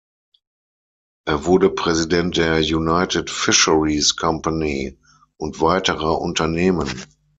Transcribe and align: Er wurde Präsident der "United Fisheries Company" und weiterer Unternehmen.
Er 1.27 1.45
wurde 1.45 1.69
Präsident 1.69 2.35
der 2.35 2.57
"United 2.61 3.29
Fisheries 3.29 4.15
Company" 4.15 4.97
und 5.37 5.61
weiterer 5.61 6.19
Unternehmen. 6.19 6.89